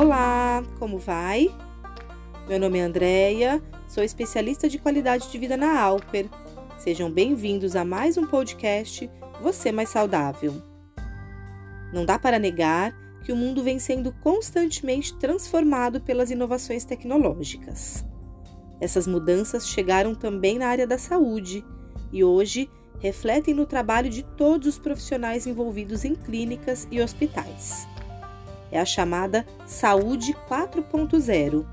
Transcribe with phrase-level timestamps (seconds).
[0.00, 1.52] Olá, como vai?
[2.48, 6.28] Meu nome é Andreia, sou especialista de qualidade de vida na Alper.
[6.78, 9.10] Sejam bem-vindos a mais um podcast
[9.42, 10.62] Você Mais Saudável.
[11.92, 18.06] Não dá para negar que o mundo vem sendo constantemente transformado pelas inovações tecnológicas.
[18.80, 21.64] Essas mudanças chegaram também na área da saúde
[22.12, 22.70] e hoje
[23.00, 27.88] refletem no trabalho de todos os profissionais envolvidos em clínicas e hospitais.
[28.70, 31.66] É a chamada Saúde 4.0,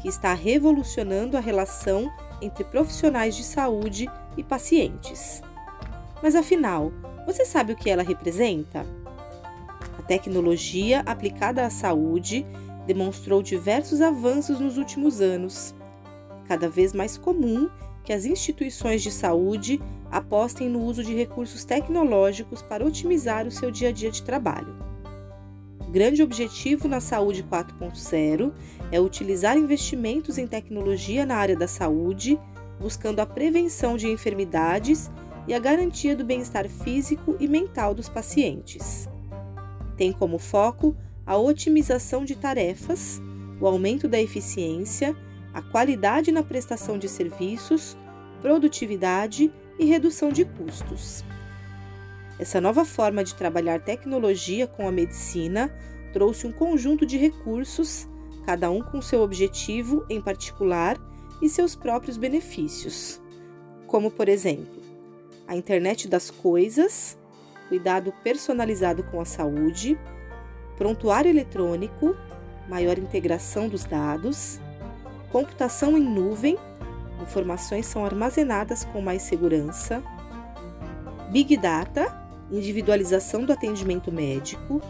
[0.00, 5.40] que está revolucionando a relação entre profissionais de saúde e pacientes.
[6.22, 6.92] Mas afinal,
[7.26, 8.84] você sabe o que ela representa?
[9.98, 12.44] A tecnologia aplicada à saúde
[12.86, 15.74] demonstrou diversos avanços nos últimos anos.
[16.46, 17.70] Cada vez mais comum
[18.04, 19.80] que as instituições de saúde
[20.10, 24.91] apostem no uso de recursos tecnológicos para otimizar o seu dia a dia de trabalho.
[25.92, 28.50] O grande objetivo na Saúde 4.0
[28.90, 32.40] é utilizar investimentos em tecnologia na área da saúde,
[32.80, 35.10] buscando a prevenção de enfermidades
[35.46, 39.06] e a garantia do bem-estar físico e mental dos pacientes
[40.02, 43.22] tem como foco a otimização de tarefas,
[43.60, 45.16] o aumento da eficiência,
[45.54, 47.96] a qualidade na prestação de serviços,
[48.40, 51.22] produtividade e redução de custos.
[52.42, 55.72] Essa nova forma de trabalhar tecnologia com a medicina
[56.12, 58.08] trouxe um conjunto de recursos,
[58.44, 60.98] cada um com seu objetivo em particular
[61.40, 63.22] e seus próprios benefícios,
[63.86, 64.82] como, por exemplo,
[65.46, 67.16] a internet das coisas,
[67.68, 69.96] cuidado personalizado com a saúde,
[70.76, 72.16] prontuário eletrônico,
[72.68, 74.60] maior integração dos dados,
[75.30, 76.58] computação em nuvem,
[77.22, 80.02] informações são armazenadas com mais segurança,
[81.30, 82.20] Big Data,
[82.52, 84.80] individualização do atendimento médico,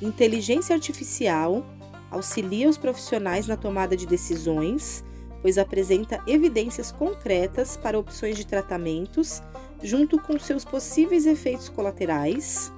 [0.00, 1.66] inteligência artificial,
[2.10, 5.04] auxilia os profissionais na tomada de decisões,
[5.40, 9.42] pois apresenta evidências concretas para opções de tratamentos
[9.82, 12.72] junto com seus possíveis efeitos colaterais,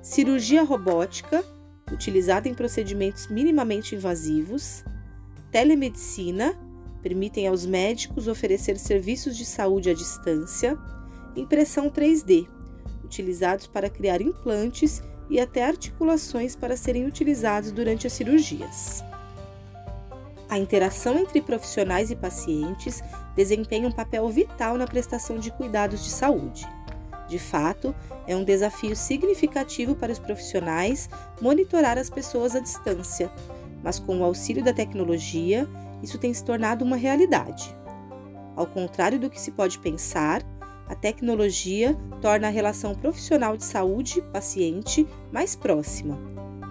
[0.00, 1.44] cirurgia robótica,
[1.92, 4.84] utilizada em procedimentos minimamente invasivos,
[5.50, 6.54] telemedicina,
[7.02, 10.78] permitem aos médicos oferecer serviços de saúde à distância,
[11.34, 12.46] impressão 3D,
[13.08, 19.02] utilizados para criar implantes e até articulações para serem utilizados durante as cirurgias.
[20.48, 23.02] A interação entre profissionais e pacientes
[23.34, 26.66] desempenha um papel vital na prestação de cuidados de saúde.
[27.28, 27.94] De fato,
[28.26, 33.30] é um desafio significativo para os profissionais monitorar as pessoas à distância,
[33.82, 35.68] mas com o auxílio da tecnologia,
[36.02, 37.74] isso tem se tornado uma realidade.
[38.56, 40.42] Ao contrário do que se pode pensar,
[40.88, 46.18] a tecnologia torna a relação profissional de saúde-paciente mais próxima.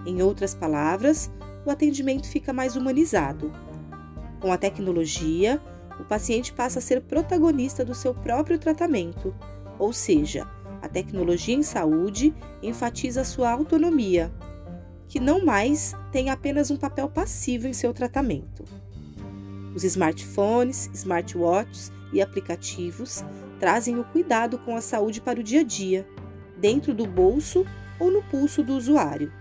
[0.04, 1.30] Em outras palavras,
[1.64, 3.52] o atendimento fica mais humanizado.
[4.40, 5.60] Com a tecnologia,
[6.00, 9.34] o paciente passa a ser protagonista do seu próprio tratamento,
[9.78, 10.48] ou seja,
[10.82, 14.32] a tecnologia em saúde enfatiza sua autonomia,
[15.08, 18.64] que não mais tem apenas um papel passivo em seu tratamento.
[19.74, 23.24] Os smartphones, smartwatches e aplicativos
[23.58, 26.06] trazem o cuidado com a saúde para o dia a dia,
[26.56, 27.64] dentro do bolso
[27.98, 29.32] ou no pulso do usuário.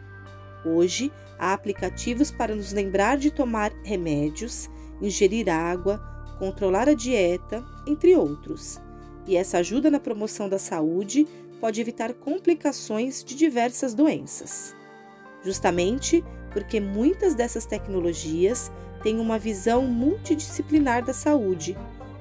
[0.65, 4.69] Hoje, há aplicativos para nos lembrar de tomar remédios,
[5.01, 5.99] ingerir água,
[6.39, 8.79] controlar a dieta, entre outros.
[9.27, 11.27] E essa ajuda na promoção da saúde
[11.59, 14.75] pode evitar complicações de diversas doenças.
[15.43, 18.71] Justamente porque muitas dessas tecnologias
[19.03, 21.77] têm uma visão multidisciplinar da saúde,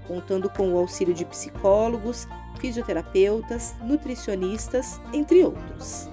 [0.06, 2.26] contando com o auxílio de psicólogos,
[2.58, 6.08] fisioterapeutas, nutricionistas, entre outros.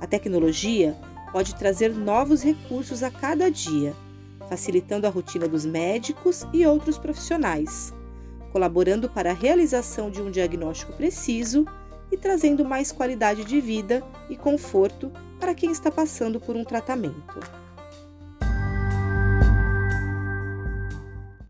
[0.00, 0.96] A tecnologia
[1.32, 3.94] pode trazer novos recursos a cada dia
[4.52, 7.90] facilitando a rotina dos médicos e outros profissionais,
[8.50, 11.64] colaborando para a realização de um diagnóstico preciso
[12.10, 15.10] e trazendo mais qualidade de vida e conforto
[15.40, 17.61] para quem está passando por um tratamento.